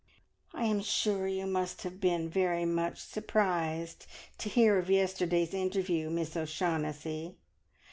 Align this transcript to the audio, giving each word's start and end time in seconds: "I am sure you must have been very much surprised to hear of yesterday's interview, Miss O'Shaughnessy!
"I 0.55 0.65
am 0.65 0.81
sure 0.81 1.27
you 1.27 1.45
must 1.45 1.83
have 1.83 2.01
been 2.01 2.27
very 2.27 2.65
much 2.65 2.97
surprised 2.97 4.07
to 4.39 4.49
hear 4.49 4.79
of 4.79 4.89
yesterday's 4.89 5.53
interview, 5.53 6.09
Miss 6.09 6.35
O'Shaughnessy! 6.35 7.37